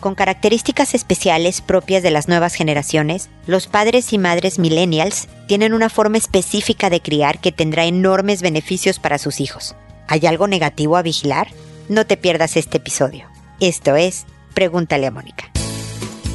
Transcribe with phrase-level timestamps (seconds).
[0.00, 5.90] Con características especiales propias de las nuevas generaciones, los padres y madres millennials tienen una
[5.90, 9.76] forma específica de criar que tendrá enormes beneficios para sus hijos.
[10.08, 11.48] ¿Hay algo negativo a vigilar?
[11.90, 13.28] No te pierdas este episodio.
[13.60, 14.24] Esto es
[14.54, 15.50] Pregúntale a Mónica.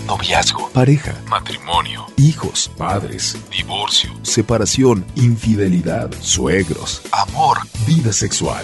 [0.05, 7.57] Noviazgo, pareja, matrimonio, hijos, padres, divorcio, separación, infidelidad, suegros, amor,
[7.88, 8.63] vida sexual.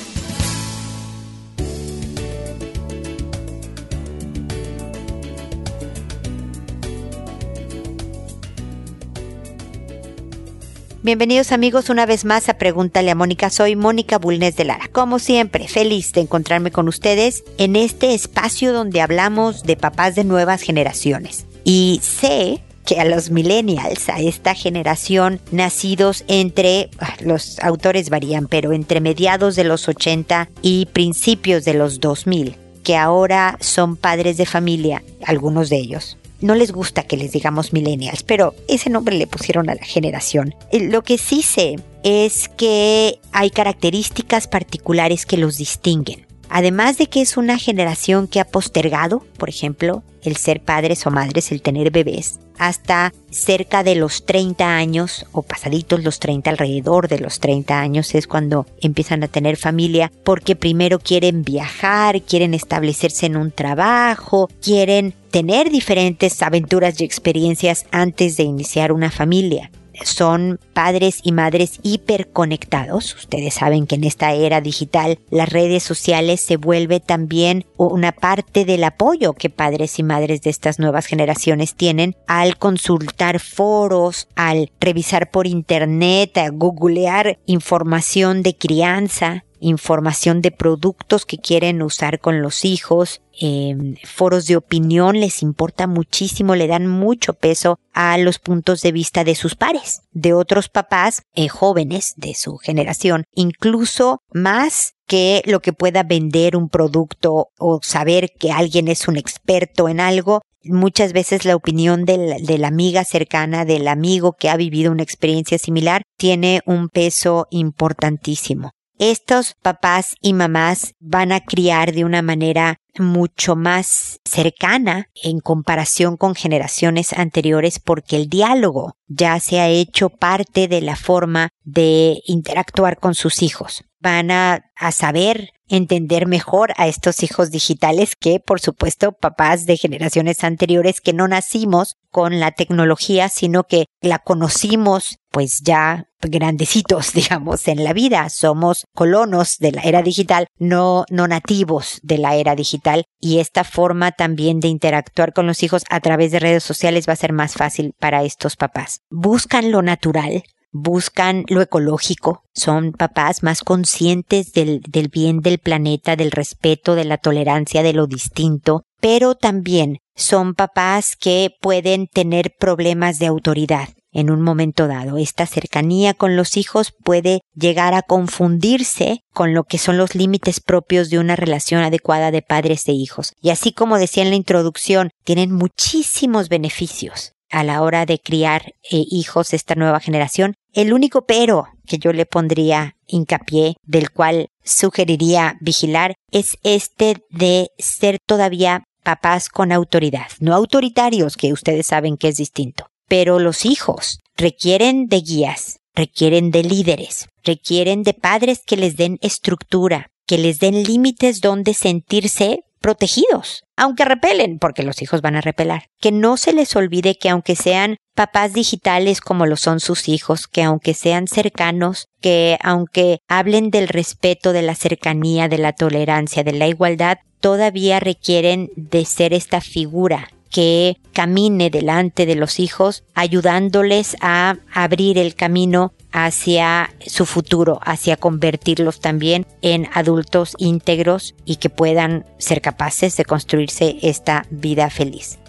[11.03, 13.49] Bienvenidos amigos una vez más a Pregúntale a Mónica.
[13.49, 14.87] Soy Mónica Bulnes de Lara.
[14.91, 20.25] Como siempre, feliz de encontrarme con ustedes en este espacio donde hablamos de papás de
[20.25, 21.47] nuevas generaciones.
[21.63, 28.45] Y sé que a los millennials, a esta generación nacidos entre, ah, los autores varían,
[28.45, 34.37] pero entre mediados de los 80 y principios de los 2000, que ahora son padres
[34.37, 39.15] de familia, algunos de ellos, no les gusta que les digamos millennials, pero ese nombre
[39.15, 40.55] le pusieron a la generación.
[40.71, 46.25] Eh, lo que sí sé es que hay características particulares que los distinguen.
[46.53, 51.09] Además de que es una generación que ha postergado, por ejemplo, el ser padres o
[51.09, 57.07] madres, el tener bebés, hasta cerca de los 30 años o pasaditos los 30, alrededor
[57.07, 62.53] de los 30 años es cuando empiezan a tener familia porque primero quieren viajar, quieren
[62.53, 69.71] establecerse en un trabajo, quieren tener diferentes aventuras y experiencias antes de iniciar una familia
[70.03, 73.15] son padres y madres hiperconectados.
[73.15, 78.65] Ustedes saben que en esta era digital las redes sociales se vuelve también una parte
[78.65, 84.71] del apoyo que padres y madres de estas nuevas generaciones tienen al consultar foros, al
[84.79, 92.41] revisar por internet, a googlear información de crianza información de productos que quieren usar con
[92.41, 98.39] los hijos, em, foros de opinión, les importa muchísimo, le dan mucho peso a los
[98.39, 104.19] puntos de vista de sus pares, de otros papás eh, jóvenes de su generación, incluso
[104.33, 109.89] más que lo que pueda vender un producto o saber que alguien es un experto
[109.89, 114.91] en algo, muchas veces la opinión de la, amiga cercana, del amigo que ha vivido
[114.91, 118.71] una experiencia similar, tiene un peso importantísimo
[119.01, 126.17] estos papás y mamás van a criar de una manera mucho más cercana en comparación
[126.17, 132.21] con generaciones anteriores porque el diálogo ya se ha hecho parte de la forma de
[132.27, 133.83] interactuar con sus hijos.
[133.99, 140.43] Van a, saber entender mejor a estos hijos digitales que, por supuesto, papás de generaciones
[140.43, 147.67] anteriores que no nacimos con la tecnología, sino que la conocimos pues ya grandecitos, digamos,
[147.67, 148.29] en la vida.
[148.29, 153.05] Somos colonos de la era digital, no, no nativos de la era digital.
[153.19, 157.13] Y esta forma también de interactuar con los hijos a través de redes sociales va
[157.13, 158.99] a ser más fácil para estos papás.
[159.09, 166.15] Buscan lo natural, buscan lo ecológico, son papás más conscientes del, del, bien del planeta,
[166.15, 172.53] del respeto, de la tolerancia, de lo distinto, pero también son papás que pueden tener
[172.57, 175.17] problemas de autoridad en un momento dado.
[175.17, 180.59] Esta cercanía con los hijos puede llegar a confundirse con lo que son los límites
[180.59, 183.33] propios de una relación adecuada de padres e hijos.
[183.41, 188.73] Y así como decía en la introducción, tienen muchísimos beneficios a la hora de criar
[188.89, 190.55] eh, hijos esta nueva generación.
[190.73, 197.67] El único pero que yo le pondría hincapié, del cual sugeriría vigilar, es este de
[197.77, 202.87] ser todavía papás con autoridad, no autoritarios, que ustedes saben que es distinto.
[203.11, 209.17] Pero los hijos requieren de guías, requieren de líderes, requieren de padres que les den
[209.19, 215.41] estructura, que les den límites donde sentirse protegidos, aunque repelen, porque los hijos van a
[215.41, 215.87] repelar.
[215.99, 220.47] Que no se les olvide que aunque sean papás digitales como lo son sus hijos,
[220.47, 226.45] que aunque sean cercanos, que aunque hablen del respeto, de la cercanía, de la tolerancia,
[226.45, 233.03] de la igualdad, todavía requieren de ser esta figura que camine delante de los hijos,
[233.15, 241.55] ayudándoles a abrir el camino hacia su futuro, hacia convertirlos también en adultos íntegros y
[241.55, 245.39] que puedan ser capaces de construirse esta vida feliz.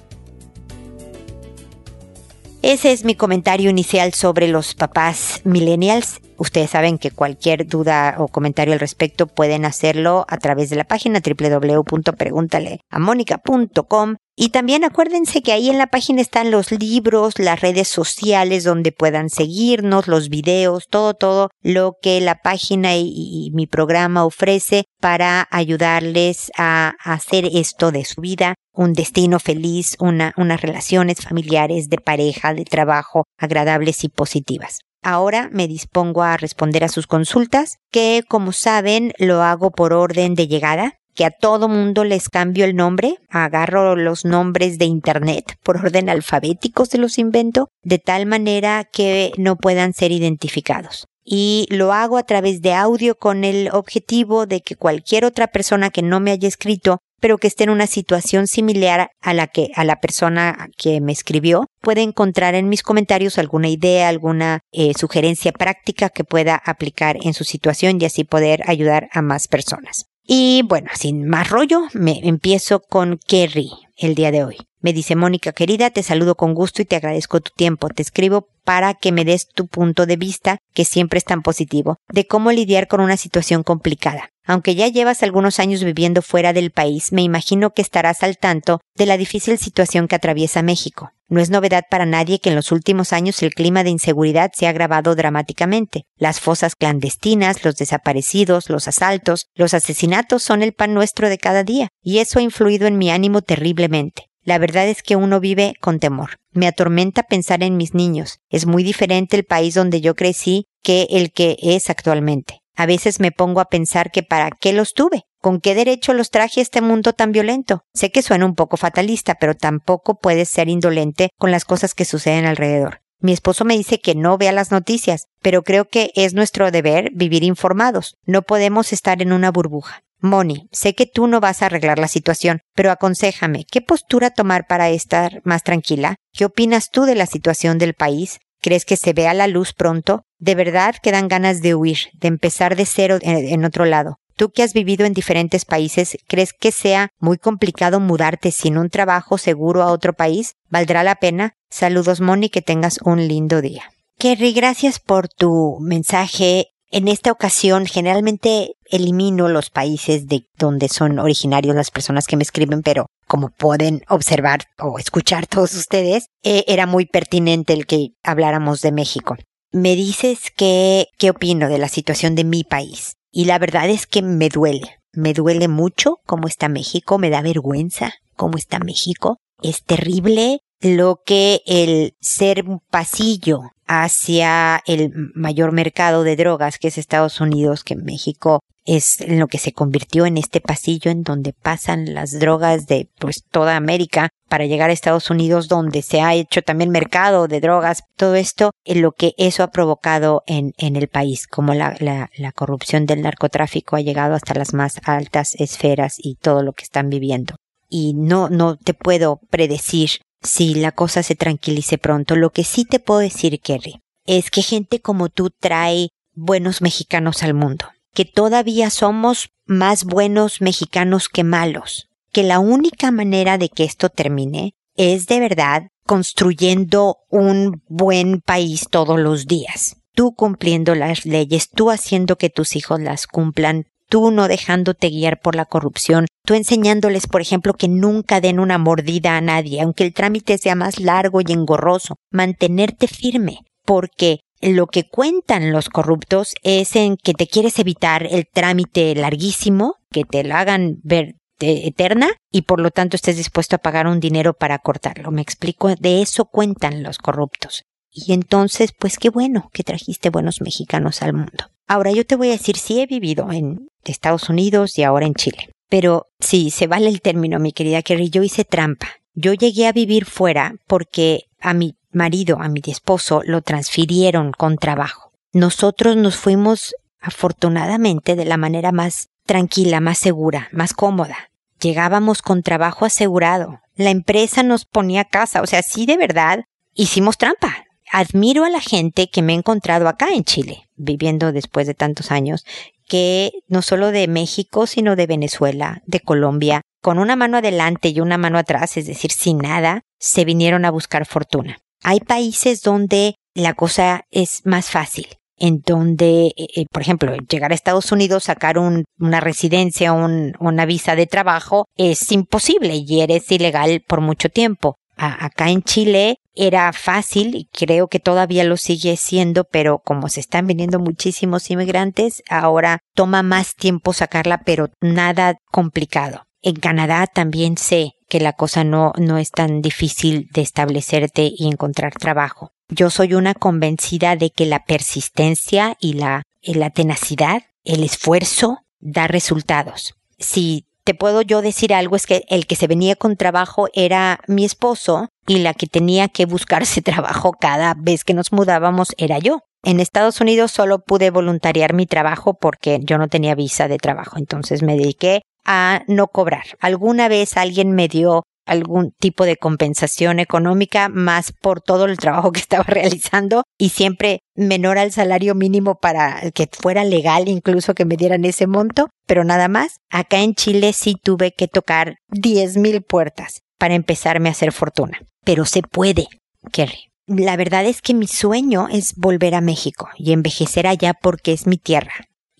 [2.62, 6.20] Ese es mi comentario inicial sobre los papás millennials.
[6.42, 10.82] Ustedes saben que cualquier duda o comentario al respecto pueden hacerlo a través de la
[10.82, 17.86] página www.preguntaleamónica.com Y también acuérdense que ahí en la página están los libros, las redes
[17.86, 24.24] sociales donde puedan seguirnos, los videos, todo, todo lo que la página y, mi programa
[24.24, 31.20] ofrece para ayudarles a, hacer esto de su vida un destino feliz, una, unas relaciones
[31.20, 34.80] familiares, de pareja, de trabajo agradables y positivas.
[35.02, 40.34] Ahora me dispongo a responder a sus consultas, que como saben lo hago por orden
[40.34, 45.56] de llegada que a todo mundo les cambio el nombre, agarro los nombres de Internet
[45.62, 51.06] por orden alfabético, se los invento, de tal manera que no puedan ser identificados.
[51.24, 55.90] Y lo hago a través de audio con el objetivo de que cualquier otra persona
[55.90, 59.70] que no me haya escrito pero que esté en una situación similar a la que
[59.76, 64.92] a la persona que me escribió puede encontrar en mis comentarios alguna idea, alguna eh,
[64.98, 70.06] sugerencia práctica que pueda aplicar en su situación y así poder ayudar a más personas.
[70.26, 74.56] Y bueno, sin más rollo, me empiezo con Kerry el día de hoy.
[74.80, 77.88] Me dice Mónica querida, te saludo con gusto y te agradezco tu tiempo.
[77.88, 81.98] Te escribo para que me des tu punto de vista, que siempre es tan positivo,
[82.12, 84.31] de cómo lidiar con una situación complicada.
[84.44, 88.80] Aunque ya llevas algunos años viviendo fuera del país, me imagino que estarás al tanto
[88.96, 91.12] de la difícil situación que atraviesa México.
[91.28, 94.66] No es novedad para nadie que en los últimos años el clima de inseguridad se
[94.66, 96.04] ha agravado dramáticamente.
[96.16, 101.64] Las fosas clandestinas, los desaparecidos, los asaltos, los asesinatos son el pan nuestro de cada
[101.64, 104.26] día, y eso ha influido en mi ánimo terriblemente.
[104.44, 106.36] La verdad es que uno vive con temor.
[106.50, 108.40] Me atormenta pensar en mis niños.
[108.50, 112.61] Es muy diferente el país donde yo crecí que el que es actualmente.
[112.76, 116.30] A veces me pongo a pensar que para qué los tuve, con qué derecho los
[116.30, 117.84] traje a este mundo tan violento.
[117.94, 122.04] Sé que suena un poco fatalista, pero tampoco puedes ser indolente con las cosas que
[122.04, 123.00] suceden alrededor.
[123.20, 127.10] Mi esposo me dice que no vea las noticias, pero creo que es nuestro deber
[127.14, 128.16] vivir informados.
[128.26, 130.02] No podemos estar en una burbuja.
[130.18, 134.66] Moni, sé que tú no vas a arreglar la situación, pero aconséjame, ¿qué postura tomar
[134.66, 136.16] para estar más tranquila?
[136.32, 138.38] ¿Qué opinas tú de la situación del país?
[138.62, 140.24] ¿Crees que se vea la luz pronto?
[140.38, 144.18] De verdad que dan ganas de huir, de empezar de cero en otro lado.
[144.36, 148.88] Tú que has vivido en diferentes países, ¿crees que sea muy complicado mudarte sin un
[148.88, 150.54] trabajo seguro a otro país?
[150.70, 151.54] ¿Valdrá la pena?
[151.70, 153.92] Saludos, Moni, que tengas un lindo día.
[154.18, 161.18] Kerry, gracias por tu mensaje en esta ocasión, generalmente elimino los países de donde son
[161.18, 166.64] originarios las personas que me escriben, pero como pueden observar o escuchar todos ustedes, eh,
[166.68, 169.36] era muy pertinente el que habláramos de México.
[169.72, 173.14] Me dices que, qué opino de la situación de mi país.
[173.30, 174.98] Y la verdad es que me duele.
[175.14, 179.38] Me duele mucho cómo está México, me da vergüenza cómo está México.
[179.62, 186.88] Es terrible lo que el ser un pasillo hacia el mayor mercado de drogas que
[186.88, 191.52] es Estados Unidos, que México es lo que se convirtió en este pasillo en donde
[191.52, 196.34] pasan las drogas de pues toda América para llegar a Estados Unidos donde se ha
[196.34, 200.96] hecho también mercado de drogas, todo esto en lo que eso ha provocado en, en
[200.96, 205.54] el país, como la, la, la corrupción del narcotráfico ha llegado hasta las más altas
[205.54, 207.54] esferas y todo lo que están viviendo.
[207.88, 210.10] Y no, no te puedo predecir
[210.42, 212.36] si la cosa se tranquilice pronto.
[212.36, 217.42] Lo que sí te puedo decir, Kerry, es que gente como tú trae buenos mexicanos
[217.42, 223.68] al mundo, que todavía somos más buenos mexicanos que malos, que la única manera de
[223.68, 229.96] que esto termine es de verdad construyendo un buen país todos los días.
[230.14, 235.40] Tú cumpliendo las leyes, tú haciendo que tus hijos las cumplan, tú no dejándote guiar
[235.40, 240.04] por la corrupción, tú enseñándoles, por ejemplo, que nunca den una mordida a nadie, aunque
[240.04, 246.54] el trámite sea más largo y engorroso, mantenerte firme, porque lo que cuentan los corruptos
[246.62, 252.28] es en que te quieres evitar el trámite larguísimo, que te lo hagan ver eterna
[252.50, 255.30] y por lo tanto estés dispuesto a pagar un dinero para cortarlo.
[255.30, 257.84] Me explico, de eso cuentan los corruptos.
[258.10, 261.70] Y entonces, pues qué bueno que trajiste buenos mexicanos al mundo.
[261.88, 265.34] Ahora yo te voy a decir, sí he vivido en Estados Unidos y ahora en
[265.34, 265.70] Chile.
[265.88, 269.08] Pero sí, se vale el término, mi querida Kerry, yo hice trampa.
[269.34, 274.78] Yo llegué a vivir fuera porque a mi marido, a mi esposo, lo transfirieron con
[274.78, 275.32] trabajo.
[275.52, 281.50] Nosotros nos fuimos afortunadamente de la manera más tranquila, más segura, más cómoda.
[281.80, 283.80] Llegábamos con trabajo asegurado.
[283.94, 288.80] La empresa nos ponía casa, o sea, sí de verdad hicimos trampa admiro a la
[288.80, 292.64] gente que me he encontrado acá en Chile, viviendo después de tantos años,
[293.12, 298.20] que no solo de México, sino de Venezuela, de Colombia, con una mano adelante y
[298.20, 301.76] una mano atrás, es decir, sin nada, se vinieron a buscar fortuna.
[302.02, 305.26] Hay países donde la cosa es más fácil.
[305.58, 310.86] en donde, eh, eh, por ejemplo, llegar a Estados Unidos, sacar una residencia, un, una
[310.86, 314.96] visa de trabajo, es imposible y eres ilegal por mucho tiempo.
[315.16, 320.40] acá en Chile era fácil y creo que todavía lo sigue siendo, pero como se
[320.40, 326.44] están viniendo muchísimos inmigrantes, ahora toma más tiempo sacarla, pero nada complicado.
[326.62, 331.66] En Canadá también sé que la cosa no, no es tan difícil de establecerte y
[331.66, 332.70] encontrar trabajo.
[332.88, 339.26] Yo soy una convencida de que la persistencia y la, la tenacidad, el esfuerzo, da
[339.26, 340.14] resultados.
[340.38, 344.40] Si te puedo yo decir algo es que el que se venía con trabajo era
[344.46, 349.38] mi esposo y la que tenía que buscarse trabajo cada vez que nos mudábamos era
[349.38, 349.60] yo.
[349.84, 354.38] En Estados Unidos solo pude voluntariar mi trabajo porque yo no tenía visa de trabajo,
[354.38, 356.64] entonces me dediqué a no cobrar.
[356.80, 362.52] Alguna vez alguien me dio algún tipo de compensación económica más por todo el trabajo
[362.52, 368.04] que estaba realizando y siempre menor al salario mínimo para que fuera legal incluso que
[368.04, 369.96] me dieran ese monto, pero nada más.
[370.10, 375.20] Acá en Chile sí tuve que tocar diez mil puertas para empezarme a hacer fortuna.
[375.44, 376.28] Pero se puede,
[376.72, 377.10] Kerry.
[377.26, 381.66] La verdad es que mi sueño es volver a México y envejecer allá porque es
[381.66, 382.12] mi tierra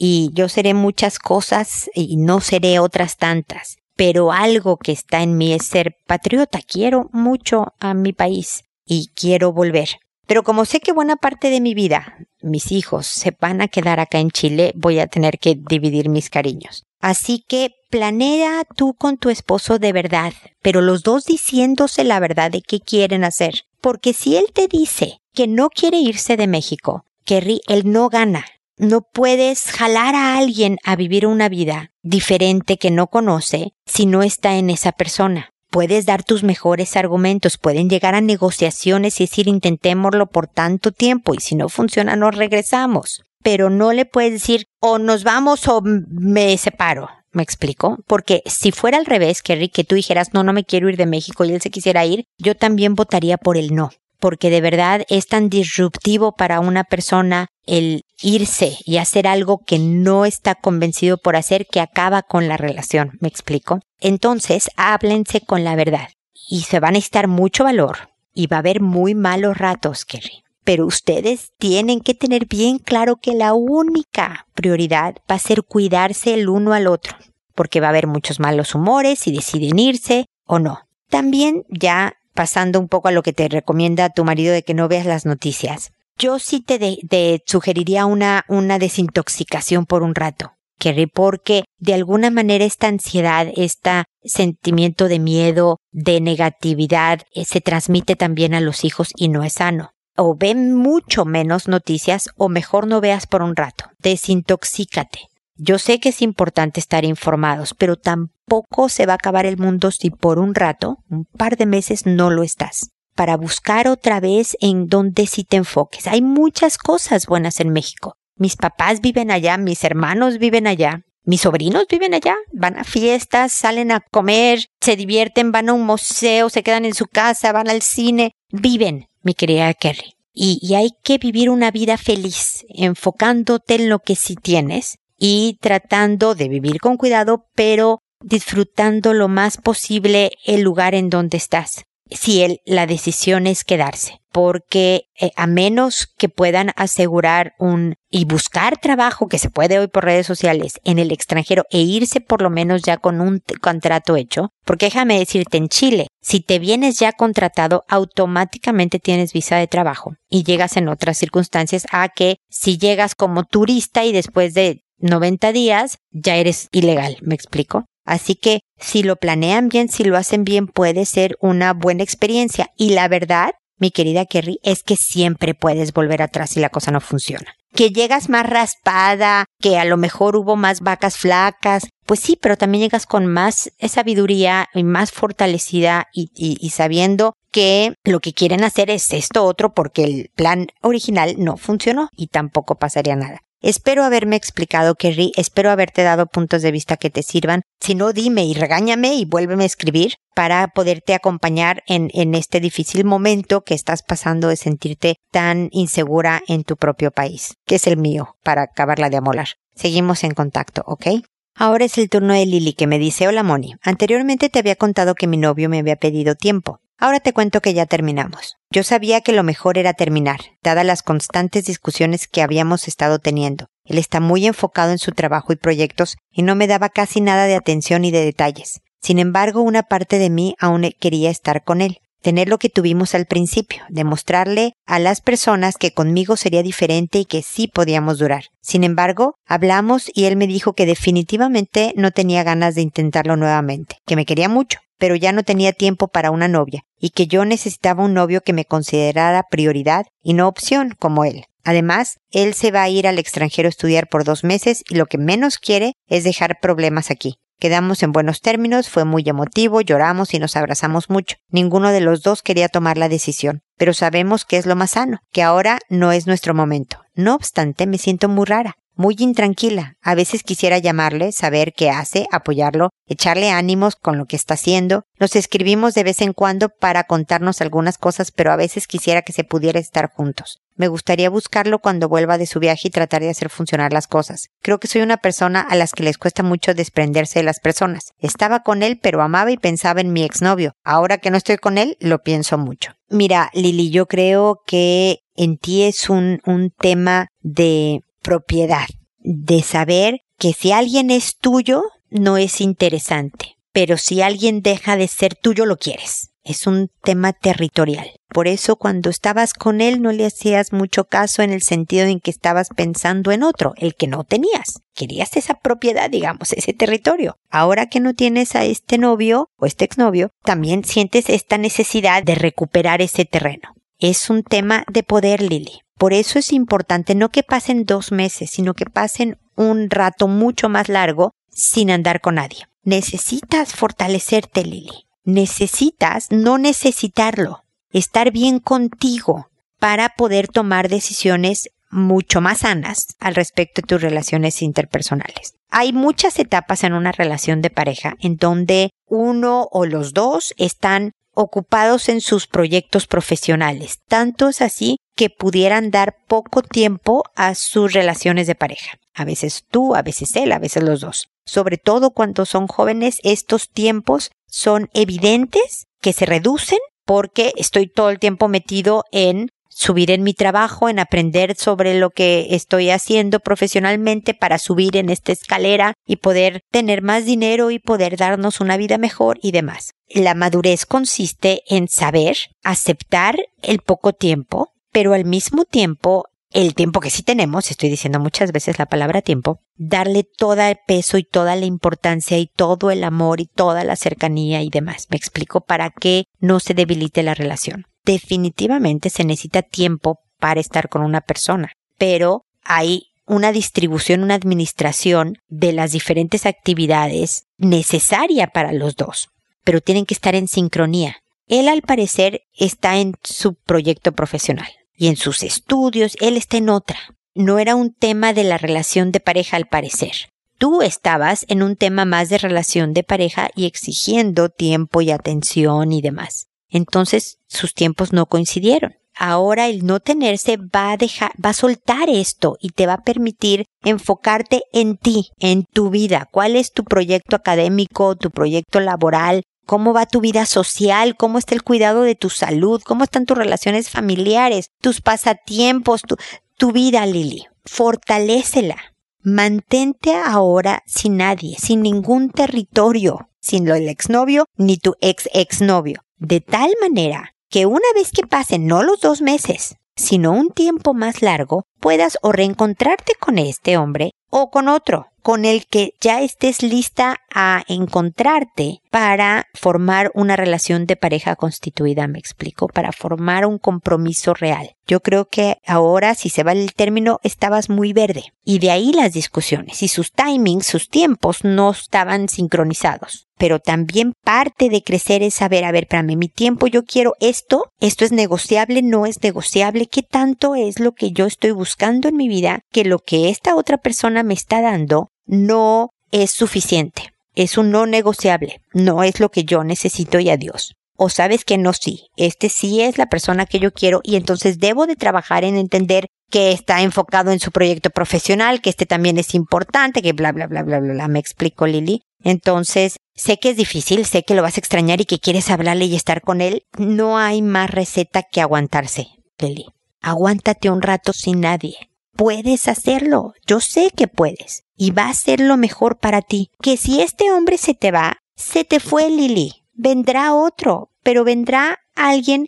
[0.04, 5.36] y yo seré muchas cosas y no seré otras tantas, pero algo que está en
[5.36, 6.60] mí es ser patriota.
[6.66, 9.88] Quiero mucho a mi país y quiero volver.
[10.26, 14.00] Pero como sé que buena parte de mi vida, mis hijos se van a quedar
[14.00, 16.84] acá en Chile, voy a tener que dividir mis cariños.
[17.00, 20.32] Así que planea tú con tu esposo de verdad,
[20.62, 23.64] pero los dos diciéndose la verdad de qué quieren hacer.
[23.80, 28.44] Porque si él te dice que no quiere irse de México, Kerry, él no gana.
[28.78, 34.22] No puedes jalar a alguien a vivir una vida diferente que no conoce si no
[34.22, 35.50] está en esa persona.
[35.70, 41.34] Puedes dar tus mejores argumentos, pueden llegar a negociaciones y decir intentémoslo por tanto tiempo
[41.34, 43.24] y si no funciona nos regresamos.
[43.42, 47.08] Pero no le puedes decir o nos vamos o me separo.
[47.30, 47.98] ¿Me explico?
[48.06, 51.06] Porque si fuera al revés, Kerry, que tú dijeras no, no me quiero ir de
[51.06, 53.90] México y él se quisiera ir, yo también votaría por el no
[54.22, 59.80] porque de verdad es tan disruptivo para una persona el irse y hacer algo que
[59.80, 63.18] no está convencido por hacer que acaba con la relación.
[63.20, 63.80] ¿Me explico?
[63.98, 66.06] Entonces, háblense con la verdad
[66.48, 70.44] y se va a necesitar mucho valor y va a haber muy malos ratos, Kerry.
[70.62, 76.32] Pero ustedes tienen que tener bien claro que la única prioridad va a ser cuidarse
[76.34, 77.16] el uno al otro,
[77.56, 80.78] porque va a haber muchos malos humores y deciden irse o no.
[81.10, 84.88] También ya pasando un poco a lo que te recomienda tu marido de que no
[84.88, 85.92] veas las noticias.
[86.18, 92.64] Yo sí te, sugeriría una, una desintoxicación por un rato, Kerry, porque de alguna manera
[92.64, 99.10] esta ansiedad, este sentimiento de miedo, de negatividad, eh, se transmite también a los hijos
[99.16, 99.90] y no es sano.
[100.16, 103.86] O ven mucho menos noticias o mejor no veas por un rato.
[103.98, 105.20] Desintoxícate.
[105.56, 108.41] Yo sé que es importante estar informados, pero tampoco
[108.88, 112.30] se va a acabar el mundo si por un rato, un par de meses, no
[112.30, 112.90] lo estás.
[113.14, 116.06] Para buscar otra vez en donde sí te enfoques.
[116.06, 118.14] Hay muchas cosas buenas en México.
[118.36, 123.52] Mis papás viven allá, mis hermanos viven allá, mis sobrinos viven allá, van a fiestas,
[123.52, 127.68] salen a comer, se divierten, van a un museo, se quedan en su casa, van
[127.68, 130.14] al cine, viven, mi querida Kerry.
[130.34, 136.34] Y, hay que vivir una vida feliz, enfocándote en lo que sí tienes y tratando
[136.34, 141.84] de vivir con cuidado, pero disfrutando lo más posible el lugar en donde estás.
[142.10, 148.24] Si el, la decisión es quedarse, porque eh, a menos que puedan asegurar un y
[148.26, 152.42] buscar trabajo que se puede hoy por redes sociales en el extranjero e irse por
[152.42, 156.98] lo menos ya con un contrato hecho, porque déjame decirte en Chile, si te vienes
[156.98, 162.76] ya contratado, automáticamente tienes visa de trabajo y llegas en otras circunstancias a que si
[162.76, 167.86] llegas como turista y después de 90 días ya eres ilegal, ¿me explico?
[168.04, 172.70] Así que si lo planean bien, si lo hacen bien, puede ser una buena experiencia.
[172.76, 176.90] Y la verdad, mi querida Kerry, es que siempre puedes volver atrás si la cosa
[176.90, 177.54] no funciona.
[177.74, 182.56] Que llegas más raspada, que a lo mejor hubo más vacas flacas, pues sí, pero
[182.56, 188.64] también llegas con más sabiduría y más fortalecida y, y sabiendo que lo que quieren
[188.64, 193.40] hacer es esto otro porque el plan original no funcionó y tampoco pasaría nada.
[193.62, 197.62] Espero haberme explicado, Kerry, espero haberte dado puntos de vista que te sirvan.
[197.80, 202.58] Si no, dime y regáñame y vuélveme a escribir para poderte acompañar en, en este
[202.58, 207.86] difícil momento que estás pasando de sentirte tan insegura en tu propio país, que es
[207.86, 209.48] el mío, para acabarla de amolar.
[209.76, 211.06] Seguimos en contacto, ¿ok?
[211.54, 215.14] Ahora es el turno de Lily que me dice, hola Moni, anteriormente te había contado
[215.14, 216.80] que mi novio me había pedido tiempo.
[217.02, 218.58] Ahora te cuento que ya terminamos.
[218.70, 223.66] Yo sabía que lo mejor era terminar, dadas las constantes discusiones que habíamos estado teniendo.
[223.84, 227.46] Él está muy enfocado en su trabajo y proyectos y no me daba casi nada
[227.46, 228.82] de atención y de detalles.
[229.00, 233.14] Sin embargo, una parte de mí aún quería estar con él tener lo que tuvimos
[233.14, 238.44] al principio, demostrarle a las personas que conmigo sería diferente y que sí podíamos durar.
[238.60, 243.96] Sin embargo, hablamos y él me dijo que definitivamente no tenía ganas de intentarlo nuevamente,
[244.06, 247.44] que me quería mucho, pero ya no tenía tiempo para una novia, y que yo
[247.44, 251.46] necesitaba un novio que me considerara prioridad y no opción como él.
[251.64, 255.06] Además, él se va a ir al extranjero a estudiar por dos meses y lo
[255.06, 257.34] que menos quiere es dejar problemas aquí.
[257.58, 261.34] Quedamos en buenos términos, fue muy emotivo, lloramos y nos abrazamos mucho.
[261.48, 265.18] Ninguno de los dos quería tomar la decisión, pero sabemos que es lo más sano,
[265.32, 266.98] que ahora no es nuestro momento.
[267.16, 269.96] No obstante, me siento muy rara muy intranquila.
[270.02, 275.04] A veces quisiera llamarle, saber qué hace, apoyarlo, echarle ánimos con lo que está haciendo.
[275.18, 279.32] Nos escribimos de vez en cuando para contarnos algunas cosas, pero a veces quisiera que
[279.32, 280.58] se pudiera estar juntos.
[280.74, 284.48] Me gustaría buscarlo cuando vuelva de su viaje y tratar de hacer funcionar las cosas.
[284.62, 288.12] Creo que soy una persona a las que les cuesta mucho desprenderse de las personas.
[288.18, 290.72] Estaba con él, pero amaba y pensaba en mi exnovio.
[290.82, 292.92] Ahora que no estoy con él, lo pienso mucho.
[293.10, 298.86] Mira, Lili, yo creo que en ti es un, un tema de propiedad,
[299.18, 305.08] de saber que si alguien es tuyo, no es interesante, pero si alguien deja de
[305.08, 306.30] ser tuyo, lo quieres.
[306.44, 308.10] Es un tema territorial.
[308.28, 312.18] Por eso cuando estabas con él no le hacías mucho caso en el sentido en
[312.18, 314.80] que estabas pensando en otro, el que no tenías.
[314.94, 317.36] Querías esa propiedad, digamos, ese territorio.
[317.48, 322.34] Ahora que no tienes a este novio o este exnovio, también sientes esta necesidad de
[322.34, 323.74] recuperar ese terreno.
[324.00, 325.82] Es un tema de poder, Lili.
[326.02, 330.68] Por eso es importante no que pasen dos meses, sino que pasen un rato mucho
[330.68, 332.66] más largo sin andar con nadie.
[332.82, 335.06] Necesitas fortalecerte, Lili.
[335.22, 337.62] Necesitas no necesitarlo.
[337.92, 344.60] Estar bien contigo para poder tomar decisiones mucho más sanas al respecto de tus relaciones
[344.60, 345.54] interpersonales.
[345.70, 351.12] Hay muchas etapas en una relación de pareja en donde uno o los dos están
[351.32, 358.46] ocupados en sus proyectos profesionales, tantos así que pudieran dar poco tiempo a sus relaciones
[358.46, 358.98] de pareja.
[359.14, 361.28] A veces tú, a veces él, a veces los dos.
[361.44, 368.10] Sobre todo cuando son jóvenes, estos tiempos son evidentes que se reducen porque estoy todo
[368.10, 373.40] el tiempo metido en subir en mi trabajo, en aprender sobre lo que estoy haciendo
[373.40, 378.76] profesionalmente para subir en esta escalera y poder tener más dinero y poder darnos una
[378.76, 379.92] vida mejor y demás.
[380.08, 387.00] La madurez consiste en saber aceptar el poco tiempo, pero al mismo tiempo el tiempo
[387.00, 391.24] que sí tenemos, estoy diciendo muchas veces la palabra tiempo, darle todo el peso y
[391.24, 395.06] toda la importancia y todo el amor y toda la cercanía y demás.
[395.08, 400.88] Me explico para que no se debilite la relación definitivamente se necesita tiempo para estar
[400.88, 408.72] con una persona, pero hay una distribución, una administración de las diferentes actividades necesaria para
[408.72, 409.30] los dos,
[409.64, 411.16] pero tienen que estar en sincronía.
[411.46, 414.68] Él al parecer está en su proyecto profesional
[415.02, 416.96] y en sus estudios, él está en otra.
[417.34, 420.28] No era un tema de la relación de pareja al parecer.
[420.58, 425.90] Tú estabas en un tema más de relación de pareja y exigiendo tiempo y atención
[425.90, 426.46] y demás.
[426.68, 428.94] Entonces sus tiempos no coincidieron.
[429.16, 433.02] Ahora el no tenerse va a dejar, va a soltar esto y te va a
[433.02, 436.28] permitir enfocarte en ti, en tu vida.
[436.30, 439.42] ¿Cuál es tu proyecto académico, tu proyecto laboral?
[439.66, 441.16] ¿Cómo va tu vida social?
[441.16, 442.82] ¿Cómo está el cuidado de tu salud?
[442.84, 444.70] ¿Cómo están tus relaciones familiares?
[444.80, 446.16] Tus pasatiempos, tu,
[446.56, 447.46] tu vida, Lili.
[447.64, 448.76] Fortalécela.
[449.22, 456.02] Mantente ahora sin nadie, sin ningún territorio, sin lo del exnovio ni tu ex exnovio
[456.22, 460.94] de tal manera que una vez que pasen no los dos meses, sino un tiempo
[460.94, 466.20] más largo, puedas o reencontrarte con este hombre o con otro, con el que ya
[466.20, 473.46] estés lista a encontrarte para formar una relación de pareja constituida, me explico, para formar
[473.46, 474.76] un compromiso real.
[474.86, 478.24] Yo creo que ahora, si se vale el término, estabas muy verde.
[478.44, 479.82] Y de ahí las discusiones.
[479.82, 483.28] Y sus timings, sus tiempos no estaban sincronizados.
[483.38, 487.14] Pero también parte de crecer es saber, a ver, para mí, mi tiempo, yo quiero
[487.20, 492.08] esto, esto es negociable, no es negociable, qué tanto es lo que yo estoy buscando
[492.08, 497.12] en mi vida, que lo que esta otra persona me está dando no es suficiente.
[497.34, 498.60] Es un no negociable.
[498.74, 500.74] No es lo que yo necesito y adiós.
[500.96, 502.08] O sabes que no sí.
[502.16, 506.06] Este sí es la persona que yo quiero y entonces debo de trabajar en entender
[506.30, 510.46] que está enfocado en su proyecto profesional, que este también es importante, que bla, bla,
[510.46, 512.02] bla, bla, bla, bla, me explico Lili.
[512.24, 515.86] Entonces, sé que es difícil, sé que lo vas a extrañar y que quieres hablarle
[515.86, 516.64] y estar con él.
[516.78, 519.08] No hay más receta que aguantarse,
[519.38, 519.66] Lili.
[520.00, 521.76] Aguántate un rato sin nadie.
[522.22, 526.52] Puedes hacerlo, yo sé que puedes, y va a ser lo mejor para ti.
[526.60, 529.64] Que si este hombre se te va, se te fue Lili.
[529.72, 532.46] Vendrá otro, pero vendrá alguien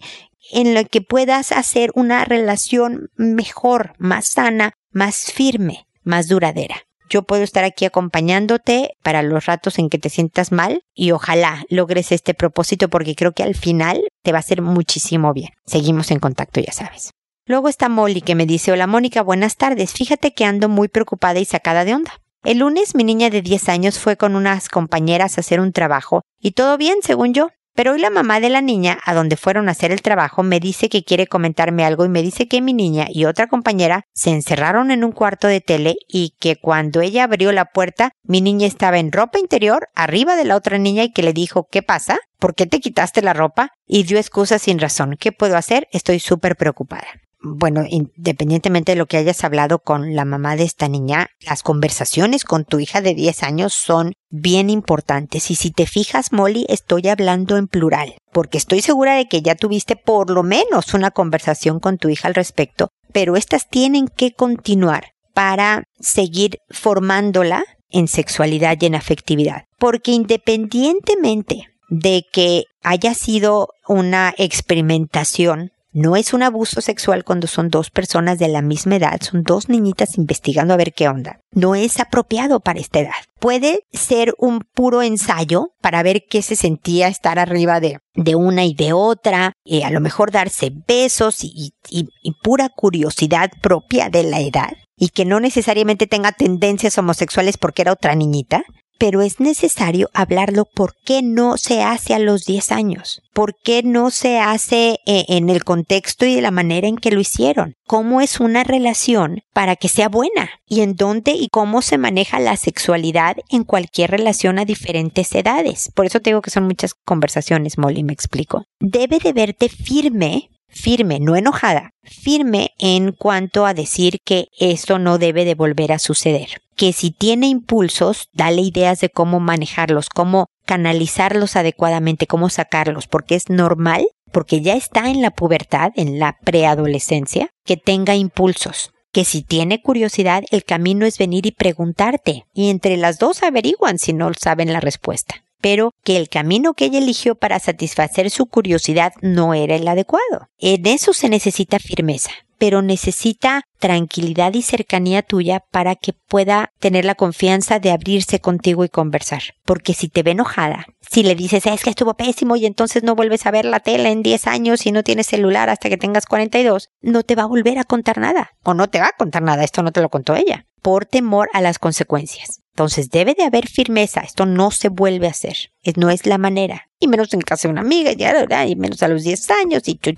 [0.53, 6.77] en lo que puedas hacer una relación mejor, más sana, más firme, más duradera.
[7.11, 11.65] Yo puedo estar aquí acompañándote para los ratos en que te sientas mal y ojalá
[11.69, 15.51] logres este propósito porque creo que al final te va a hacer muchísimo bien.
[15.67, 17.11] Seguimos en contacto, ya sabes.
[17.47, 19.93] Luego está Molly que me dice, hola Mónica, buenas tardes.
[19.93, 22.11] Fíjate que ando muy preocupada y sacada de onda.
[22.43, 26.23] El lunes mi niña de 10 años fue con unas compañeras a hacer un trabajo
[26.41, 27.51] y todo bien, según yo.
[27.75, 30.59] Pero hoy la mamá de la niña, a donde fueron a hacer el trabajo, me
[30.59, 34.31] dice que quiere comentarme algo y me dice que mi niña y otra compañera se
[34.31, 38.67] encerraron en un cuarto de tele y que cuando ella abrió la puerta, mi niña
[38.67, 42.17] estaba en ropa interior arriba de la otra niña y que le dijo, ¿qué pasa?
[42.39, 43.73] ¿Por qué te quitaste la ropa?
[43.87, 45.17] Y dio excusas sin razón.
[45.21, 45.89] ¿Qué puedo hacer?
[45.93, 47.09] Estoy súper preocupada
[47.45, 52.45] bueno, independientemente de lo que hayas hablado con la mamá de esta niña, las conversaciones
[52.45, 55.51] con tu hija de 10 años son bien importantes.
[55.51, 59.55] Y si te fijas, Molly, estoy hablando en plural, porque estoy segura de que ya
[59.55, 64.33] tuviste por lo menos una conversación con tu hija al respecto, pero estas tienen que
[64.33, 69.65] continuar para seguir formándola en sexualidad y en afectividad.
[69.79, 77.71] Porque independientemente de que haya sido una experimentación no es un abuso sexual cuando son
[77.71, 81.39] dos personas de la misma edad, son dos niñitas investigando a ver qué onda.
[81.53, 83.13] No es apropiado para esta edad.
[83.39, 88.65] Puede ser un puro ensayo para ver qué se sentía estar arriba de, de una
[88.65, 94.11] y de otra, y eh, a lo mejor darse besos y, y pura curiosidad propia
[94.11, 98.65] de la edad y que no necesariamente tenga tendencias homosexuales porque era otra niñita,
[98.99, 103.83] pero es necesario hablarlo por qué no se hace a los 10 años, por qué
[103.83, 107.75] no se hace eh, en el contexto y de la manera en que lo hicieron,
[107.87, 112.41] cómo es una relación para que sea buena y en dónde y cómo se maneja
[112.41, 115.91] la sexualidad en cualquier relación a diferentes edades.
[115.95, 118.65] Por eso te digo que son muchas conversaciones, Molly, me explico.
[118.81, 125.19] Debe de verte firme firme, no enojada, firme en cuanto a decir que esto no
[125.19, 126.61] debe de volver a suceder.
[126.77, 133.37] Que si tiene impulsos, dale ideas de cómo manejarlos, cómo canalizarlos adecuadamente, cómo sacarlos, porque
[133.37, 139.25] es normal, porque ya está en la pubertad, en la preadolescencia, que tenga impulsos que
[139.25, 144.13] si tiene curiosidad, el camino es venir y preguntarte, y entre las dos averiguan si
[144.13, 149.15] no saben la respuesta pero que el camino que ella eligió para satisfacer su curiosidad
[149.23, 150.51] no era el adecuado.
[150.59, 157.05] En eso se necesita firmeza, pero necesita tranquilidad y cercanía tuya para que pueda tener
[157.05, 159.43] la confianza de abrirse contigo y conversar.
[159.67, 163.15] Porque si te ve enojada, si le dices es que estuvo pésimo y entonces no
[163.15, 166.25] vuelves a ver la tele en 10 años y no tienes celular hasta que tengas
[166.25, 168.53] 42, no te va a volver a contar nada.
[168.63, 171.51] O no te va a contar nada, esto no te lo contó ella, por temor
[171.53, 172.63] a las consecuencias.
[172.71, 176.89] Entonces debe de haber firmeza, esto no se vuelve a hacer, no es la manera,
[176.99, 179.97] y menos en casa de una amiga, ya, y menos a los 10 años, y
[179.99, 180.13] chu,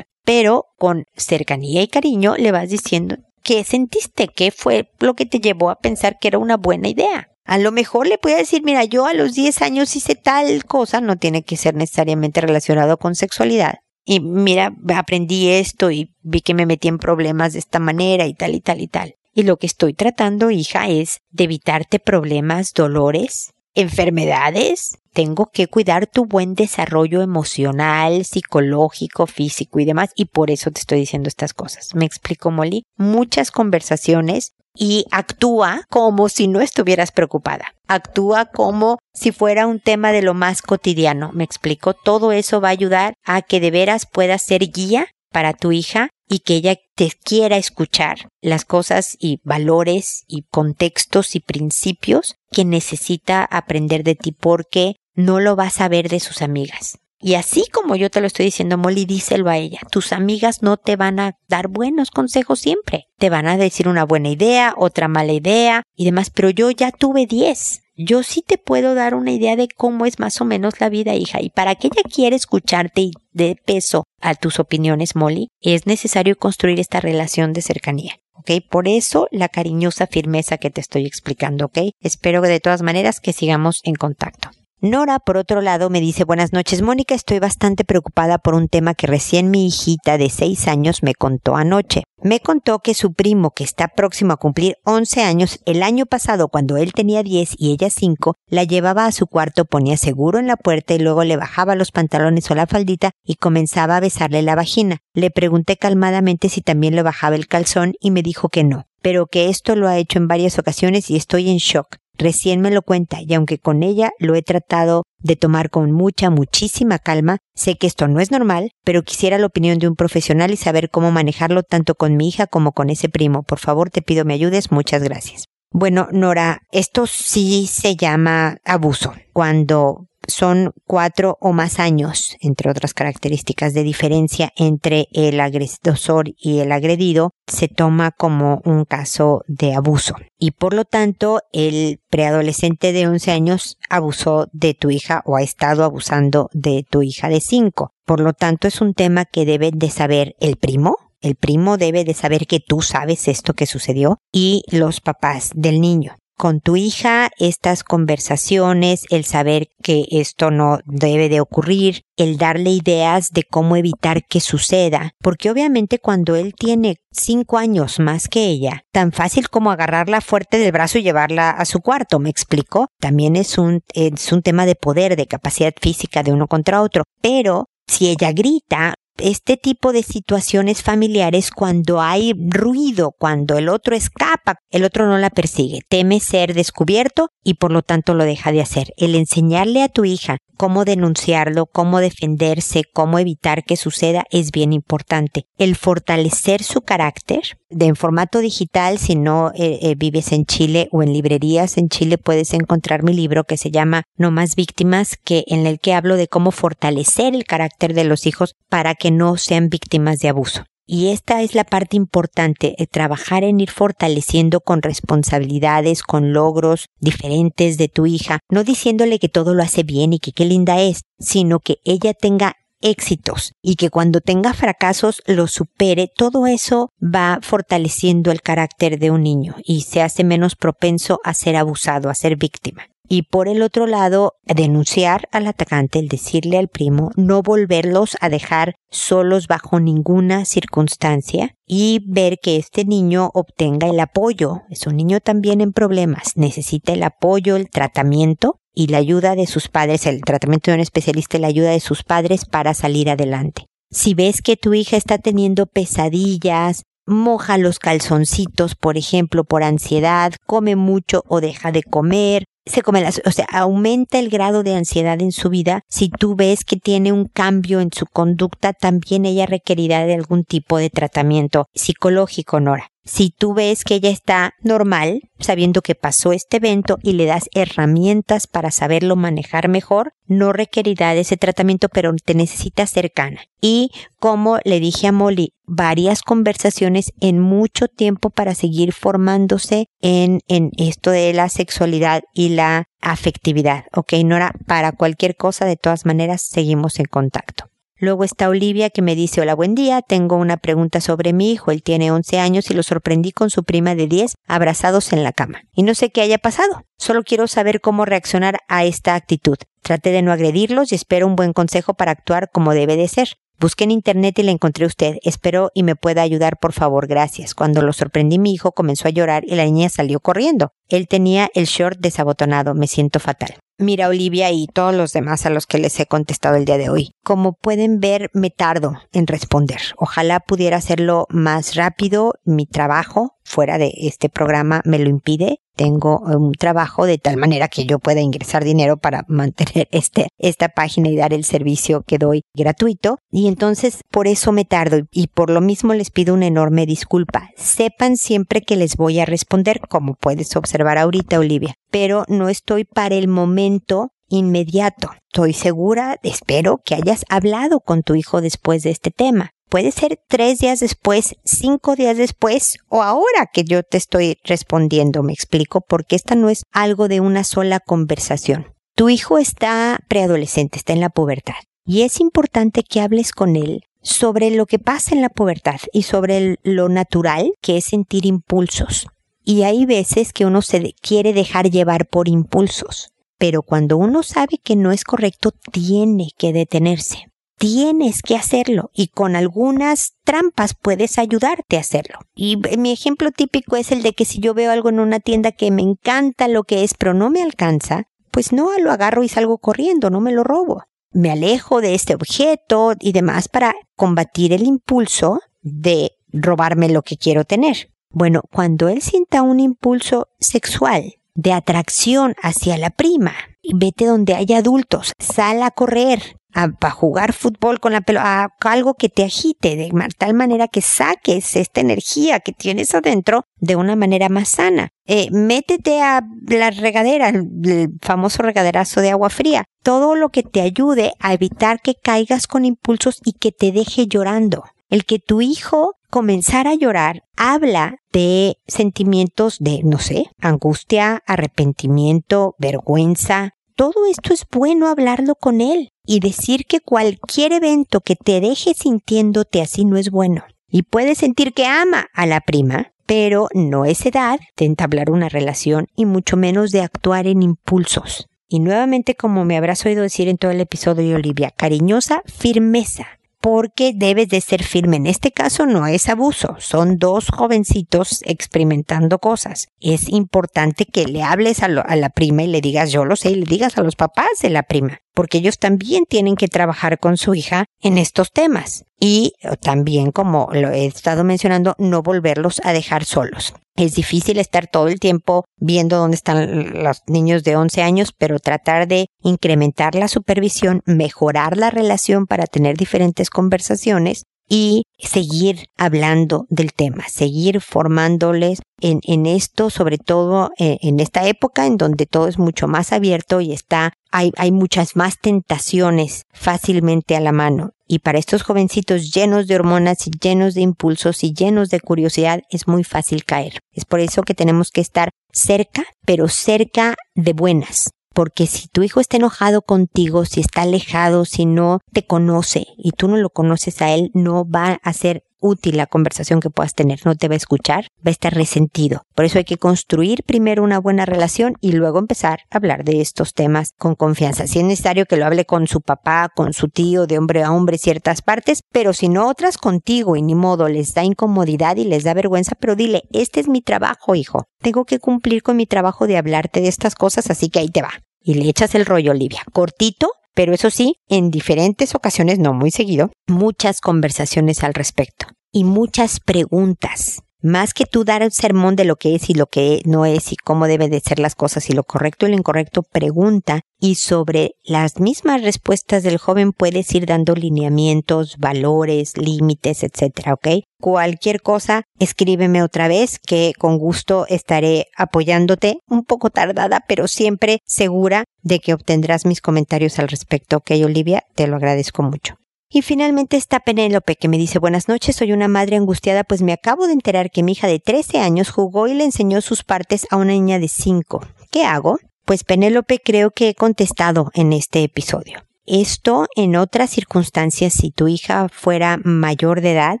[0.24, 5.38] Pero con cercanía y cariño le vas diciendo qué sentiste, qué fue lo que te
[5.38, 7.28] llevó a pensar que era una buena idea.
[7.44, 11.00] A lo mejor le puede decir, mira, yo a los 10 años hice tal cosa,
[11.00, 13.74] no tiene que ser necesariamente relacionado con sexualidad.
[14.04, 18.34] Y mira, aprendí esto y vi que me metí en problemas de esta manera y
[18.34, 19.14] tal y tal y tal.
[19.34, 24.98] Y lo que estoy tratando, hija, es de evitarte problemas, dolores, enfermedades.
[25.12, 30.10] Tengo que cuidar tu buen desarrollo emocional, psicológico, físico y demás.
[30.14, 31.94] Y por eso te estoy diciendo estas cosas.
[31.94, 32.84] Me explico, Molly.
[32.96, 37.74] Muchas conversaciones y actúa como si no estuvieras preocupada.
[37.86, 41.30] Actúa como si fuera un tema de lo más cotidiano.
[41.32, 41.94] Me explico.
[41.94, 46.10] Todo eso va a ayudar a que de veras puedas ser guía para tu hija
[46.28, 52.64] y que ella te quiera escuchar las cosas y valores y contextos y principios que
[52.64, 56.98] necesita aprender de ti porque no lo vas a ver de sus amigas.
[57.20, 59.80] Y así como yo te lo estoy diciendo, Molly, díselo a ella.
[59.90, 63.06] Tus amigas no te van a dar buenos consejos siempre.
[63.16, 66.92] Te van a decir una buena idea, otra mala idea y demás, pero yo ya
[66.92, 70.80] tuve 10 yo sí te puedo dar una idea de cómo es más o menos
[70.80, 71.40] la vida, hija.
[71.40, 76.36] Y para que ella quiera escucharte y dé peso a tus opiniones, Molly, es necesario
[76.36, 78.16] construir esta relación de cercanía.
[78.34, 78.50] ¿ok?
[78.68, 81.78] Por eso la cariñosa firmeza que te estoy explicando, ¿ok?
[82.00, 84.50] Espero de todas maneras que sigamos en contacto.
[84.84, 88.92] Nora, por otro lado, me dice buenas noches, Mónica, estoy bastante preocupada por un tema
[88.92, 92.02] que recién mi hijita de seis años me contó anoche.
[92.22, 96.48] Me contó que su primo, que está próximo a cumplir 11 años, el año pasado,
[96.48, 100.48] cuando él tenía 10 y ella 5, la llevaba a su cuarto, ponía seguro en
[100.48, 104.42] la puerta y luego le bajaba los pantalones o la faldita y comenzaba a besarle
[104.42, 104.98] la vagina.
[105.14, 109.28] Le pregunté calmadamente si también le bajaba el calzón y me dijo que no, pero
[109.28, 112.03] que esto lo ha hecho en varias ocasiones y estoy en shock.
[112.16, 116.30] Recién me lo cuenta y aunque con ella lo he tratado de tomar con mucha,
[116.30, 120.52] muchísima calma, sé que esto no es normal, pero quisiera la opinión de un profesional
[120.52, 123.42] y saber cómo manejarlo tanto con mi hija como con ese primo.
[123.42, 124.70] Por favor, te pido me ayudes.
[124.70, 125.44] Muchas gracias.
[125.70, 129.12] Bueno, Nora, esto sí se llama abuso.
[129.32, 136.58] Cuando son cuatro o más años, entre otras características de diferencia entre el agresor y
[136.60, 140.14] el agredido, se toma como un caso de abuso.
[140.38, 145.42] Y por lo tanto, el preadolescente de 11 años abusó de tu hija o ha
[145.42, 147.90] estado abusando de tu hija de 5.
[148.04, 152.04] Por lo tanto, es un tema que debe de saber el primo, el primo debe
[152.04, 156.76] de saber que tú sabes esto que sucedió y los papás del niño con tu
[156.76, 163.44] hija estas conversaciones, el saber que esto no debe de ocurrir, el darle ideas de
[163.44, 169.12] cómo evitar que suceda, porque obviamente cuando él tiene cinco años más que ella, tan
[169.12, 172.88] fácil como agarrarla fuerte del brazo y llevarla a su cuarto, ¿me explico?
[173.00, 177.04] También es un, es un tema de poder, de capacidad física de uno contra otro,
[177.20, 183.94] pero si ella grita, este tipo de situaciones familiares cuando hay ruido, cuando el otro
[183.94, 188.52] escapa, el otro no la persigue, teme ser descubierto y por lo tanto lo deja
[188.52, 188.92] de hacer.
[188.96, 194.72] El enseñarle a tu hija cómo denunciarlo, cómo defenderse, cómo evitar que suceda es bien
[194.72, 195.46] importante.
[195.58, 200.88] El fortalecer su carácter de en formato digital, si no eh, eh, vives en Chile
[200.92, 205.16] o en librerías en Chile puedes encontrar mi libro que se llama No más víctimas,
[205.22, 209.10] que en el que hablo de cómo fortalecer el carácter de los hijos para que
[209.10, 210.64] no sean víctimas de abuso.
[210.86, 216.86] Y esta es la parte importante, eh, trabajar en ir fortaleciendo con responsabilidades, con logros
[217.00, 220.82] diferentes de tu hija, no diciéndole que todo lo hace bien y que qué linda
[220.82, 226.90] es, sino que ella tenga éxitos y que cuando tenga fracasos lo supere, todo eso
[227.02, 232.10] va fortaleciendo el carácter de un niño y se hace menos propenso a ser abusado,
[232.10, 237.10] a ser víctima y por el otro lado denunciar al atacante, el decirle al primo,
[237.16, 244.00] no volverlos a dejar solos bajo ninguna circunstancia y ver que este niño obtenga el
[244.00, 244.62] apoyo.
[244.70, 249.46] Es un niño también en problemas, necesita el apoyo, el tratamiento y la ayuda de
[249.46, 253.08] sus padres, el tratamiento de un especialista y la ayuda de sus padres para salir
[253.10, 253.66] adelante.
[253.90, 260.32] Si ves que tu hija está teniendo pesadillas, moja los calzoncitos, por ejemplo, por ansiedad,
[260.46, 264.74] come mucho o deja de comer, se come las, o sea, aumenta el grado de
[264.74, 265.82] ansiedad en su vida.
[265.88, 270.44] Si tú ves que tiene un cambio en su conducta, también ella requerirá de algún
[270.44, 272.88] tipo de tratamiento psicológico, Nora.
[273.04, 277.50] Si tú ves que ella está normal, sabiendo que pasó este evento y le das
[277.54, 283.42] herramientas para saberlo manejar mejor, no requerirá de ese tratamiento, pero te necesita cercana.
[283.60, 290.40] Y como le dije a Molly, varias conversaciones en mucho tiempo para seguir formándose en,
[290.48, 293.84] en esto de la sexualidad y la afectividad.
[293.94, 297.66] Ok, Nora, para cualquier cosa, de todas maneras, seguimos en contacto.
[298.04, 301.70] Luego está Olivia que me dice, hola, buen día, tengo una pregunta sobre mi hijo,
[301.70, 305.32] él tiene 11 años y lo sorprendí con su prima de 10 abrazados en la
[305.32, 305.62] cama.
[305.74, 309.56] Y no sé qué haya pasado, solo quiero saber cómo reaccionar a esta actitud.
[309.80, 313.38] Traté de no agredirlos y espero un buen consejo para actuar como debe de ser.
[313.58, 315.16] Busqué en internet y le encontré a usted.
[315.22, 317.06] Espero y me pueda ayudar, por favor.
[317.06, 317.54] Gracias.
[317.54, 320.72] Cuando lo sorprendí, mi hijo comenzó a llorar y la niña salió corriendo.
[320.90, 322.74] Él tenía el short desabotonado.
[322.74, 323.54] Me siento fatal.
[323.78, 326.90] Mira, Olivia y todos los demás a los que les he contestado el día de
[326.90, 327.10] hoy.
[327.24, 329.80] Como pueden ver, me tardo en responder.
[329.96, 332.34] Ojalá pudiera hacerlo más rápido.
[332.44, 335.58] Mi trabajo fuera de este programa me lo impide.
[335.76, 340.68] Tengo un trabajo de tal manera que yo pueda ingresar dinero para mantener este, esta
[340.68, 343.18] página y dar el servicio que doy gratuito.
[343.30, 347.50] Y entonces por eso me tardo y por lo mismo les pido una enorme disculpa.
[347.56, 351.74] Sepan siempre que les voy a responder, como puedes observar ahorita, Olivia.
[351.90, 355.10] Pero no estoy para el momento inmediato.
[355.32, 359.50] Estoy segura, espero que hayas hablado con tu hijo después de este tema.
[359.74, 365.24] Puede ser tres días después, cinco días después o ahora que yo te estoy respondiendo,
[365.24, 368.72] me explico, porque esta no es algo de una sola conversación.
[368.94, 373.82] Tu hijo está preadolescente, está en la pubertad y es importante que hables con él
[374.00, 379.08] sobre lo que pasa en la pubertad y sobre lo natural que es sentir impulsos.
[379.42, 384.58] Y hay veces que uno se quiere dejar llevar por impulsos pero cuando uno sabe
[384.62, 387.26] que no es correcto, tiene que detenerse.
[387.58, 392.18] Tienes que hacerlo y con algunas trampas puedes ayudarte a hacerlo.
[392.34, 395.52] Y mi ejemplo típico es el de que si yo veo algo en una tienda
[395.52, 399.28] que me encanta lo que es, pero no me alcanza, pues no lo agarro y
[399.28, 400.84] salgo corriendo, no me lo robo.
[401.12, 407.16] Me alejo de este objeto y demás para combatir el impulso de robarme lo que
[407.16, 407.90] quiero tener.
[408.10, 413.34] Bueno, cuando él sienta un impulso sexual de atracción hacia la prima,
[413.74, 419.08] vete donde haya adultos, sal a correr, a, jugar fútbol con la pelota, algo que
[419.08, 424.28] te agite de tal manera que saques esta energía que tienes adentro de una manera
[424.28, 424.90] más sana.
[425.06, 429.64] Eh, métete a la regadera, el famoso regaderazo de agua fría.
[429.82, 434.06] Todo lo que te ayude a evitar que caigas con impulsos y que te deje
[434.06, 434.64] llorando.
[434.88, 442.54] El que tu hijo comenzara a llorar habla de sentimientos de, no sé, angustia, arrepentimiento,
[442.58, 448.40] vergüenza, todo esto es bueno hablarlo con él y decir que cualquier evento que te
[448.40, 450.44] deje sintiéndote así no es bueno.
[450.68, 455.28] Y puedes sentir que ama a la prima, pero no es edad de entablar una
[455.28, 458.28] relación y mucho menos de actuar en impulsos.
[458.48, 463.06] Y nuevamente, como me habrás oído decir en todo el episodio, Olivia, cariñosa firmeza
[463.44, 464.96] porque debes de ser firme.
[464.96, 469.68] En este caso no es abuso, son dos jovencitos experimentando cosas.
[469.80, 473.34] Es importante que le hables a, la prima y le digas yo lo sé y
[473.34, 477.16] le digas a los papás de la prima, porque ellos también tienen que trabajar con
[477.16, 478.84] su hija en estos temas.
[478.98, 483.54] Y también, como lo he estado mencionando, no volverlos a dejar solos.
[483.76, 488.38] Es difícil estar todo el tiempo viendo dónde están los niños de 11 años, pero
[488.38, 496.46] tratar de incrementar la supervisión, mejorar la relación para tener diferentes conversaciones y seguir hablando
[496.48, 502.06] del tema, seguir formándoles en, en esto, sobre todo en, en, esta época en donde
[502.06, 507.32] todo es mucho más abierto y está, hay, hay muchas más tentaciones fácilmente a la
[507.32, 507.70] mano.
[507.86, 512.40] Y para estos jovencitos llenos de hormonas y llenos de impulsos y llenos de curiosidad
[512.50, 513.60] es muy fácil caer.
[513.72, 518.82] Es por eso que tenemos que estar cerca, pero cerca de buenas, porque si tu
[518.82, 523.28] hijo está enojado contigo, si está alejado, si no te conoce y tú no lo
[523.28, 527.28] conoces a él, no va a ser útil la conversación que puedas tener, no te
[527.28, 529.02] va a escuchar, va a estar resentido.
[529.14, 533.00] Por eso hay que construir primero una buena relación y luego empezar a hablar de
[533.00, 534.46] estos temas con confianza.
[534.46, 537.52] Si es necesario que lo hable con su papá, con su tío, de hombre a
[537.52, 541.84] hombre ciertas partes, pero si no otras contigo y ni modo les da incomodidad y
[541.84, 544.44] les da vergüenza, pero dile, este es mi trabajo, hijo.
[544.60, 547.82] Tengo que cumplir con mi trabajo de hablarte de estas cosas, así que ahí te
[547.82, 547.90] va
[548.24, 549.42] y le echas el rollo, Olivia.
[549.52, 555.64] Cortito, pero eso sí, en diferentes ocasiones, no muy seguido, muchas conversaciones al respecto y
[555.64, 557.23] muchas preguntas.
[557.44, 560.32] Más que tú dar un sermón de lo que es y lo que no es
[560.32, 563.96] y cómo deben de ser las cosas y lo correcto y lo incorrecto, pregunta y
[563.96, 570.64] sobre las mismas respuestas del joven puedes ir dando lineamientos, valores, límites, etcétera, ¿ok?
[570.80, 577.58] Cualquier cosa, escríbeme otra vez que con gusto estaré apoyándote, un poco tardada, pero siempre
[577.66, 581.24] segura de que obtendrás mis comentarios al respecto, ¿ok, Olivia?
[581.34, 582.36] Te lo agradezco mucho.
[582.74, 586.52] Y finalmente está Penélope que me dice buenas noches, soy una madre angustiada pues me
[586.52, 590.08] acabo de enterar que mi hija de 13 años jugó y le enseñó sus partes
[590.10, 591.24] a una niña de 5.
[591.52, 592.00] ¿Qué hago?
[592.24, 595.44] Pues Penélope creo que he contestado en este episodio.
[595.66, 600.00] Esto en otras circunstancias, si tu hija fuera mayor de edad,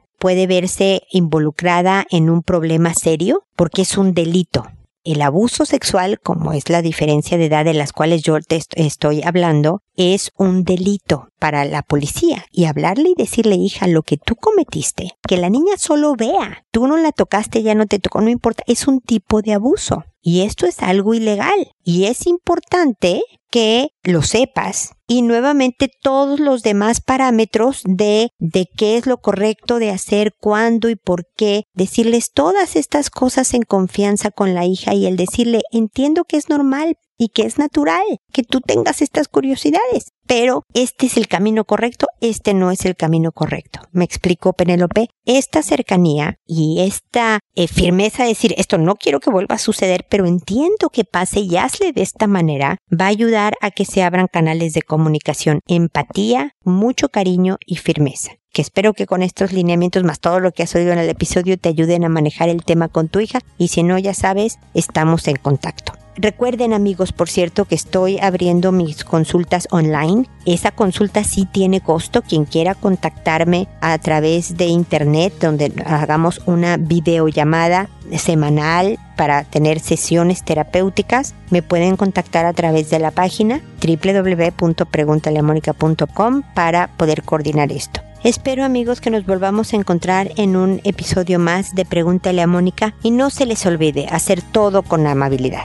[0.18, 4.66] puede verse involucrada en un problema serio porque es un delito.
[5.04, 9.22] El abuso sexual, como es la diferencia de edad de las cuales yo te estoy
[9.22, 12.46] hablando, es un delito para la policía.
[12.50, 16.86] Y hablarle y decirle, hija, lo que tú cometiste, que la niña solo vea, tú
[16.86, 20.04] no la tocaste, ya no te tocó, no importa, es un tipo de abuso.
[20.26, 21.70] Y esto es algo ilegal.
[21.84, 28.96] Y es importante que lo sepas y nuevamente todos los demás parámetros de, de qué
[28.96, 34.30] es lo correcto de hacer, cuándo y por qué, decirles todas estas cosas en confianza
[34.30, 38.42] con la hija y el decirle entiendo que es normal, y que es natural que
[38.42, 40.08] tú tengas estas curiosidades.
[40.26, 43.80] Pero este es el camino correcto, este no es el camino correcto.
[43.92, 49.30] Me explicó Penélope, esta cercanía y esta eh, firmeza de decir esto no quiero que
[49.30, 53.54] vuelva a suceder, pero entiendo que pase y hazle de esta manera, va a ayudar
[53.60, 59.06] a que se abran canales de comunicación, empatía, mucho cariño y firmeza que espero que
[59.06, 62.08] con estos lineamientos más todo lo que has oído en el episodio te ayuden a
[62.08, 66.03] manejar el tema con tu hija y si no ya sabes, estamos en contacto.
[66.16, 70.28] Recuerden amigos, por cierto, que estoy abriendo mis consultas online.
[70.46, 72.22] Esa consulta sí tiene costo.
[72.22, 80.44] Quien quiera contactarme a través de internet, donde hagamos una videollamada semanal para tener sesiones
[80.44, 88.02] terapéuticas, me pueden contactar a través de la página www.preguntaleamónica.com para poder coordinar esto.
[88.22, 92.94] Espero amigos que nos volvamos a encontrar en un episodio más de Pregúntale a Mónica
[93.02, 95.64] y no se les olvide hacer todo con amabilidad.